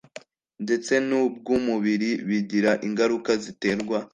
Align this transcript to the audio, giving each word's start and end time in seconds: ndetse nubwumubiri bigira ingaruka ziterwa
ndetse 0.63 0.93
nubwumubiri 1.07 2.11
bigira 2.27 2.71
ingaruka 2.87 3.31
ziterwa 3.43 3.97